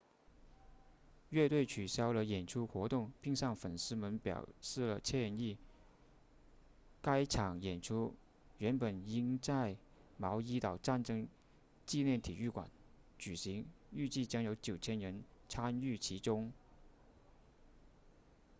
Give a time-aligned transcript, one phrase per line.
[1.29, 5.59] 乐队取消了演出活动并向粉丝们表示了歉意
[7.03, 8.15] 该场演出
[8.57, 9.77] 原本应在
[10.17, 11.27] 毛伊岛战争
[11.85, 12.67] 纪念体育场
[13.19, 16.51] 举行预计将有9000人参与其中